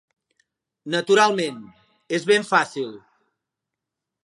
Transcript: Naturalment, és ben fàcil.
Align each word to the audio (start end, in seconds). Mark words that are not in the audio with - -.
Naturalment, 0.93 1.59
és 2.19 2.27
ben 2.33 2.49
fàcil. 2.55 2.91